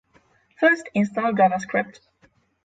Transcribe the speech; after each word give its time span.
First, 0.59 0.89
install 0.95 1.31
JavaScript 1.33 1.99